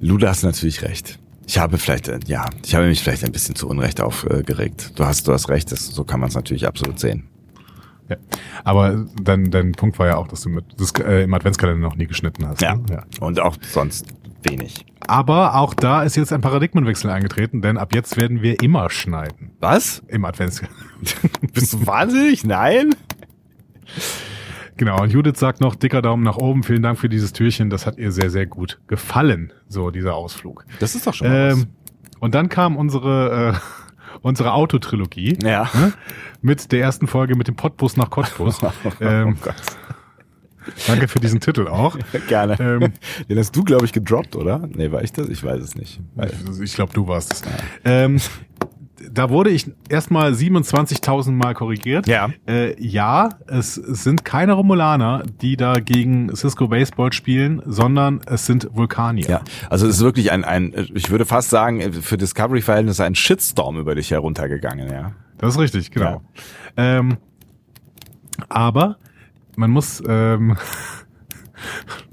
Luda 0.00 0.28
hast 0.28 0.42
natürlich 0.42 0.82
recht. 0.82 1.18
Ich 1.46 1.58
habe 1.58 1.76
vielleicht, 1.76 2.08
äh, 2.08 2.20
ja, 2.26 2.46
ich 2.64 2.74
habe 2.74 2.86
mich 2.86 3.02
vielleicht 3.02 3.24
ein 3.24 3.32
bisschen 3.32 3.54
zu 3.54 3.68
Unrecht 3.68 4.00
aufgeregt. 4.00 4.92
Du 4.94 5.04
hast, 5.04 5.28
du 5.28 5.32
hast 5.32 5.48
recht, 5.48 5.70
das, 5.72 5.86
so 5.86 6.04
kann 6.04 6.20
man 6.20 6.28
es 6.28 6.34
natürlich 6.34 6.66
absolut 6.66 6.98
sehen. 6.98 7.28
Ja. 8.08 8.16
Aber 8.64 9.06
dein, 9.22 9.50
dein 9.50 9.72
Punkt 9.72 9.98
war 9.98 10.06
ja 10.06 10.16
auch, 10.16 10.26
dass 10.28 10.40
du 10.42 10.48
mit, 10.48 10.64
das, 10.78 10.92
äh, 11.00 11.24
im 11.24 11.34
Adventskalender 11.34 11.80
noch 11.80 11.96
nie 11.96 12.06
geschnitten 12.06 12.46
hast. 12.46 12.60
Ne? 12.60 12.80
ja. 12.90 13.04
Und 13.20 13.40
auch 13.40 13.56
sonst 13.62 14.06
wenig. 14.48 14.84
Aber 15.06 15.56
auch 15.56 15.74
da 15.74 16.02
ist 16.02 16.16
jetzt 16.16 16.32
ein 16.32 16.40
Paradigmenwechsel 16.40 17.10
eingetreten, 17.10 17.62
denn 17.62 17.78
ab 17.78 17.94
jetzt 17.94 18.20
werden 18.20 18.42
wir 18.42 18.62
immer 18.62 18.90
schneiden 18.90 19.52
Was? 19.60 20.02
im 20.08 20.24
Adventskalender. 20.24 20.78
Bist 21.52 21.72
du 21.72 21.86
wahnsinnig? 21.86 22.44
Nein? 22.44 22.94
Genau, 24.76 25.02
und 25.02 25.12
Judith 25.12 25.38
sagt 25.38 25.60
noch, 25.60 25.74
dicker 25.74 26.00
Daumen 26.00 26.22
nach 26.22 26.36
oben, 26.36 26.62
vielen 26.62 26.82
Dank 26.82 26.98
für 26.98 27.08
dieses 27.08 27.32
Türchen, 27.32 27.70
das 27.70 27.86
hat 27.86 27.98
ihr 27.98 28.12
sehr, 28.12 28.30
sehr 28.30 28.46
gut 28.46 28.80
gefallen, 28.86 29.52
so 29.68 29.90
dieser 29.90 30.14
Ausflug. 30.14 30.64
Das 30.78 30.94
ist 30.94 31.06
doch 31.06 31.14
schon 31.14 31.28
mal 31.28 31.52
Ähm, 31.52 31.66
und 32.20 32.34
dann 32.34 32.48
kam 32.48 32.76
unsere, 32.76 33.54
äh, 33.54 34.18
unsere 34.22 34.52
Autotrilogie 34.52 35.36
was. 35.42 35.50
Ja. 35.50 35.68
ne, 35.74 35.92
mit 36.40 36.72
der 36.72 36.80
ersten 36.80 37.06
Folge 37.06 37.36
mit 37.36 37.48
dem 37.48 37.56
Pottbus 37.56 37.96
nach 37.96 38.10
Cottbus. 38.10 38.60
ähm, 39.00 39.36
oh 39.36 39.44
Gott. 39.44 39.54
Danke 40.86 41.08
für 41.08 41.20
diesen 41.20 41.40
Titel 41.40 41.68
auch. 41.68 41.96
Gerne. 42.28 42.56
Ähm, 42.60 42.92
Den 43.28 43.38
hast 43.38 43.54
du, 43.54 43.64
glaube 43.64 43.84
ich, 43.84 43.92
gedroppt, 43.92 44.36
oder? 44.36 44.68
Nee, 44.72 44.92
war 44.92 45.02
ich 45.02 45.12
das? 45.12 45.28
Ich 45.28 45.42
weiß 45.42 45.62
es 45.62 45.74
nicht. 45.74 46.00
Ich, 46.22 46.60
ich 46.60 46.74
glaube, 46.74 46.92
du 46.92 47.06
warst 47.08 47.32
es. 47.32 47.42
Ähm, 47.84 48.20
da 49.10 49.30
wurde 49.30 49.50
ich 49.50 49.70
erstmal 49.88 50.32
27.000 50.32 51.32
Mal 51.32 51.54
korrigiert. 51.54 52.06
Ja. 52.06 52.30
Äh, 52.46 52.80
ja, 52.82 53.30
es, 53.46 53.76
es 53.76 54.04
sind 54.04 54.24
keine 54.24 54.52
Romulaner, 54.52 55.24
die 55.40 55.56
da 55.56 55.74
gegen 55.74 56.34
Cisco 56.36 56.68
Baseball 56.68 57.12
spielen, 57.12 57.62
sondern 57.66 58.20
es 58.26 58.46
sind 58.46 58.68
Vulkanier. 58.72 59.28
Ja, 59.28 59.40
also 59.68 59.86
es 59.86 59.96
ist 59.96 60.02
wirklich 60.02 60.32
ein, 60.32 60.44
ein, 60.44 60.74
ich 60.94 61.10
würde 61.10 61.24
fast 61.24 61.50
sagen, 61.50 61.92
für 61.92 62.18
Discovery-Verhältnisse 62.18 63.04
ein 63.04 63.14
Shitstorm 63.14 63.78
über 63.78 63.94
dich 63.94 64.10
heruntergegangen, 64.10 64.90
ja. 64.90 65.12
Das 65.38 65.54
ist 65.54 65.60
richtig, 65.60 65.90
genau. 65.90 66.20
Ähm, 66.76 67.16
aber 68.48 68.98
man 69.60 69.70
muss, 69.70 70.02
ähm, 70.08 70.56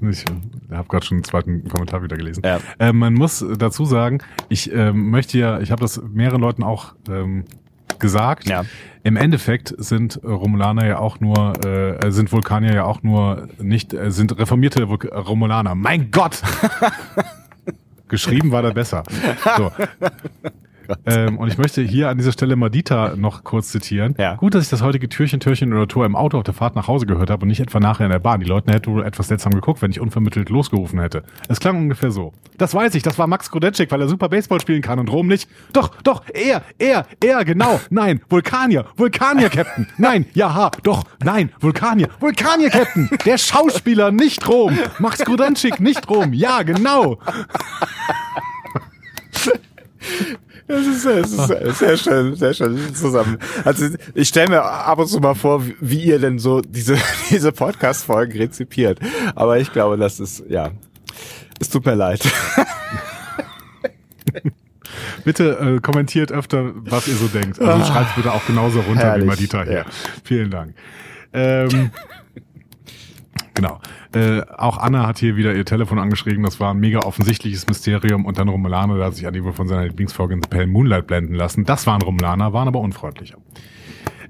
ich 0.02 0.24
habe 0.70 0.88
gerade 0.88 1.04
schon 1.04 1.16
einen 1.16 1.24
zweiten 1.24 1.66
Kommentar 1.68 2.02
wieder 2.02 2.16
gelesen. 2.16 2.42
Ja. 2.44 2.60
Äh, 2.78 2.92
man 2.92 3.14
muss 3.14 3.44
dazu 3.56 3.86
sagen, 3.86 4.18
ich 4.48 4.72
ähm, 4.72 5.10
möchte 5.10 5.38
ja, 5.38 5.58
ich 5.60 5.70
habe 5.70 5.80
das 5.80 6.00
mehreren 6.02 6.40
Leuten 6.40 6.62
auch 6.62 6.94
ähm, 7.08 7.44
gesagt. 7.98 8.48
Ja. 8.48 8.64
Im 9.02 9.16
Endeffekt 9.16 9.74
sind 9.78 10.22
Romulaner 10.22 10.86
ja 10.86 10.98
auch 10.98 11.20
nur, 11.20 11.64
äh, 11.64 12.12
sind 12.12 12.30
Vulkanier 12.30 12.74
ja 12.74 12.84
auch 12.84 13.02
nur 13.02 13.48
nicht, 13.58 13.94
äh, 13.94 14.10
sind 14.10 14.38
reformierte 14.38 14.88
Vul 14.88 14.98
Romulaner. 15.08 15.74
Mein 15.74 16.10
Gott! 16.10 16.42
Geschrieben 18.08 18.52
war 18.52 18.62
da 18.62 18.70
besser. 18.70 19.02
So. 19.56 19.70
Ähm, 21.06 21.38
und 21.38 21.48
ich 21.48 21.58
möchte 21.58 21.82
hier 21.82 22.08
an 22.08 22.18
dieser 22.18 22.32
Stelle 22.32 22.56
Madita 22.56 23.14
noch 23.16 23.44
kurz 23.44 23.68
zitieren. 23.68 24.14
Ja. 24.18 24.34
Gut, 24.36 24.54
dass 24.54 24.64
ich 24.64 24.70
das 24.70 24.82
heutige 24.82 25.08
Türchen, 25.08 25.40
Türchen 25.40 25.72
oder 25.72 25.86
Tor 25.86 26.06
im 26.06 26.16
Auto 26.16 26.38
auf 26.38 26.44
der 26.44 26.54
Fahrt 26.54 26.76
nach 26.76 26.88
Hause 26.88 27.06
gehört 27.06 27.30
habe 27.30 27.42
und 27.42 27.48
nicht 27.48 27.60
etwa 27.60 27.80
nachher 27.80 28.06
in 28.06 28.12
der 28.12 28.18
Bahn. 28.18 28.40
Die 28.40 28.46
Leute 28.46 28.72
hätten 28.72 28.92
wohl 28.92 29.04
etwas 29.04 29.28
seltsam 29.28 29.52
geguckt, 29.52 29.82
wenn 29.82 29.90
ich 29.90 30.00
unvermittelt 30.00 30.48
losgerufen 30.48 31.00
hätte. 31.00 31.22
Es 31.48 31.60
klang 31.60 31.76
ungefähr 31.76 32.10
so. 32.10 32.32
Das 32.56 32.74
weiß 32.74 32.94
ich, 32.94 33.02
das 33.02 33.18
war 33.18 33.26
Max 33.26 33.50
Grodetschik, 33.50 33.90
weil 33.90 34.00
er 34.00 34.08
super 34.08 34.28
Baseball 34.28 34.60
spielen 34.60 34.82
kann 34.82 34.98
und 34.98 35.10
Rom 35.10 35.26
nicht. 35.26 35.48
Doch, 35.72 35.90
doch, 36.02 36.22
er, 36.32 36.62
er, 36.78 37.06
er, 37.22 37.44
genau. 37.44 37.80
Nein, 37.90 38.20
Vulkanier, 38.28 38.86
Vulkanier, 38.96 39.48
Captain. 39.48 39.86
Nein, 39.96 40.26
jaha, 40.34 40.70
doch, 40.82 41.04
nein, 41.22 41.50
Vulkanier, 41.60 42.08
Vulkanier, 42.18 42.70
Captain. 42.70 43.08
Der 43.24 43.38
Schauspieler, 43.38 44.10
nicht 44.10 44.46
Rom. 44.48 44.76
Max 44.98 45.18
Grodetschik, 45.24 45.80
nicht 45.80 46.08
Rom. 46.08 46.32
Ja, 46.32 46.62
genau. 46.62 47.18
Das 50.68 50.86
ist, 50.86 51.04
das 51.06 51.32
ist 51.32 51.78
sehr 51.78 51.96
schön, 51.96 52.36
sehr 52.36 52.52
schön 52.52 52.94
zusammen. 52.94 53.38
Also 53.64 53.86
ich 54.14 54.28
stelle 54.28 54.50
mir 54.50 54.62
ab 54.62 54.98
und 54.98 55.06
zu 55.06 55.18
mal 55.18 55.34
vor, 55.34 55.64
wie 55.80 56.04
ihr 56.04 56.18
denn 56.18 56.38
so 56.38 56.60
diese, 56.60 56.98
diese 57.30 57.52
Podcast-Folgen 57.52 58.36
rezipiert. 58.38 59.00
Aber 59.34 59.58
ich 59.58 59.72
glaube, 59.72 59.96
das 59.96 60.20
ist, 60.20 60.44
ja, 60.48 60.70
es 61.58 61.70
tut 61.70 61.86
mir 61.86 61.94
leid. 61.94 62.20
Bitte 65.24 65.58
äh, 65.58 65.80
kommentiert 65.80 66.30
öfter, 66.32 66.72
was 66.74 67.08
ihr 67.08 67.14
so 67.14 67.28
denkt. 67.28 67.60
Also 67.60 67.82
ah, 67.82 67.86
schreibt 67.86 68.16
bitte 68.16 68.32
auch 68.32 68.44
genauso 68.46 68.80
runter 68.80 69.04
herrlich, 69.04 69.24
wie 69.24 69.28
Madita 69.28 69.64
hier. 69.64 69.72
Ja. 69.72 69.84
Vielen 70.22 70.50
Dank. 70.50 70.74
Ähm, 71.32 71.90
genau. 73.60 73.80
Äh, 74.14 74.42
auch 74.56 74.78
Anna 74.78 75.06
hat 75.06 75.18
hier 75.18 75.36
wieder 75.36 75.54
ihr 75.54 75.64
Telefon 75.64 75.98
angeschrieben. 75.98 76.44
Das 76.44 76.60
war 76.60 76.72
ein 76.72 76.78
mega 76.78 77.00
offensichtliches 77.00 77.66
Mysterium. 77.66 78.24
Und 78.24 78.38
dann 78.38 78.48
Romulano, 78.48 78.96
der 78.96 79.06
hat 79.06 79.14
sich 79.14 79.26
an 79.26 79.34
die 79.34 79.42
von 79.42 79.68
seiner 79.68 79.84
Lieblingsfolge 79.84 80.34
in 80.34 80.42
The 80.42 80.48
Pale 80.48 80.66
Moonlight 80.66 81.06
blenden 81.06 81.34
lassen. 81.34 81.64
Das 81.64 81.86
waren 81.86 82.00
Romulaner, 82.02 82.52
waren 82.52 82.68
aber 82.68 82.80
unfreundlicher. 82.80 83.38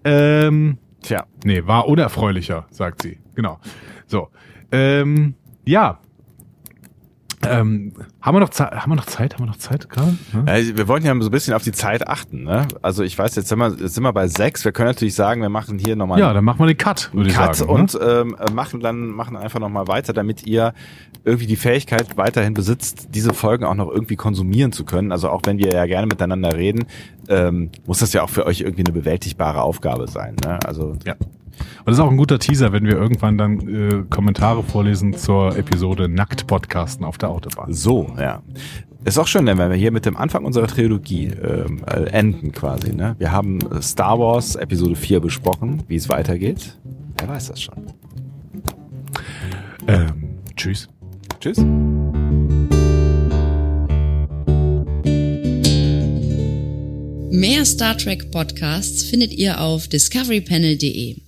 Ähm, 0.05 0.79
Tja. 1.03 1.27
Nee, 1.45 1.67
war 1.67 1.87
unerfreulicher, 1.87 2.67
sagt 2.71 3.03
sie. 3.03 3.19
Genau. 3.35 3.59
So. 4.07 4.29
Ähm, 4.73 5.35
ja, 5.65 6.01
ähm, 7.47 7.93
haben 8.21 8.35
wir 8.35 8.41
noch 8.41 8.49
Zeit? 8.49 8.73
Haben 8.73 8.93
wir 8.93 8.97
noch 8.97 9.07
Zeit? 9.07 9.35
Haben 9.35 9.45
wir 9.45 9.47
noch 9.47 9.59
Zeit 9.59 9.89
gerade? 9.89 10.17
Hm? 10.33 10.43
Also 10.47 10.77
wir 10.77 10.89
wollten 10.89 11.07
ja 11.07 11.15
so 11.21 11.29
ein 11.29 11.31
bisschen 11.31 11.55
auf 11.55 11.63
die 11.63 11.73
Zeit 11.73 12.09
achten. 12.09 12.45
Ne? 12.45 12.67
Also 12.83 13.05
ich 13.05 13.17
weiß, 13.17 13.37
jetzt 13.37 13.49
sind 13.49 13.59
wir, 13.59 13.69
jetzt 13.81 13.95
sind 13.95 14.03
wir 14.03 14.13
bei 14.13 14.27
sechs. 14.27 14.65
Wir 14.65 14.73
können 14.73 14.89
natürlich 14.89 15.15
sagen, 15.15 15.41
wir 15.43 15.49
machen 15.49 15.79
hier 15.79 15.95
nochmal. 15.95 16.19
Ja, 16.19 16.33
dann 16.33 16.45
machen 16.45 16.59
wir 16.59 16.67
den 16.67 16.77
Cut, 16.77 17.11
würde 17.13 17.31
ich 17.31 17.37
sagen. 17.37 17.63
und 17.71 17.95
ne? 17.95 18.01
ähm, 18.01 18.37
machen 18.55 18.81
dann 18.81 19.09
machen 19.09 19.37
einfach 19.37 19.61
nochmal 19.61 19.87
weiter, 19.87 20.13
damit 20.13 20.47
ihr 20.47 20.75
irgendwie 21.25 21.47
die 21.47 21.57
Fähigkeit 21.57 22.17
weiterhin 22.17 22.55
besitzt, 22.55 23.09
diese 23.15 23.33
Folgen 23.35 23.65
auch 23.65 23.75
noch 23.75 23.91
irgendwie 23.91 24.17
konsumieren 24.17 24.73
zu 24.73 24.85
können. 24.85 25.13
Also 25.13 25.29
auch 25.29 25.43
wenn 25.45 25.59
wir 25.59 25.73
ja 25.73 25.87
gerne 25.87 26.07
miteinander 26.07 26.57
reden, 26.57 26.87
ähm, 27.29 27.71
muss 27.87 27.99
das 27.99 28.13
ja 28.13 28.23
auch 28.23 28.31
für 28.31 28.47
euch 28.47 28.61
irgendwie 28.61 28.85
eine 28.85 28.93
bewältigbare 28.93 29.63
Aufgabe 29.63 30.09
sein. 30.09 30.37
Ne? 30.45 30.59
Also 30.65 30.97
ja. 31.05 31.15
Und 31.61 31.87
das 31.87 31.97
ist 31.97 32.01
auch 32.01 32.11
ein 32.11 32.17
guter 32.17 32.39
Teaser, 32.39 32.73
wenn 32.73 32.85
wir 32.85 32.97
irgendwann 32.97 33.39
dann 33.39 33.61
äh, 33.69 34.05
Kommentare 34.11 34.63
vorlesen 34.63 35.15
zur 35.15 35.57
Episode 35.57 36.09
Nackt 36.09 36.47
Podcasten 36.47 37.05
auf 37.05 37.19
der 37.19 37.31
Autobahn. 37.31 37.73
So, 37.73 38.15
ja. 38.19 38.43
Ist 39.05 39.19
auch 39.19 39.27
schön, 39.27 39.47
wenn 39.47 39.59
wir 39.59 39.73
hier 39.73 39.93
mit 39.93 40.07
dem 40.07 40.17
Anfang 40.17 40.45
unserer 40.45 40.67
Trilogie 40.67 41.27
ähm, 41.29 41.83
äh, 41.87 42.11
enden 42.11 42.53
quasi. 42.53 42.93
Ne? 42.93 43.15
Wir 43.19 43.33
haben 43.33 43.61
Star 43.81 44.19
Wars 44.19 44.57
Episode 44.57 44.97
4 44.97 45.21
besprochen, 45.21 45.83
wie 45.87 45.97
es 45.97 46.09
weitergeht. 46.09 46.77
Wer 47.19 47.29
weiß 47.29 47.49
das 47.49 47.63
schon. 47.63 47.87
Ähm, 49.87 50.41
tschüss. 50.57 50.89
Tschüss. 51.41 51.59
Mehr 57.31 57.65
Star 57.65 57.97
Trek 57.97 58.31
Podcasts 58.33 59.05
findet 59.05 59.33
ihr 59.33 59.61
auf 59.61 59.87
discoverypanel.de. 59.87 61.28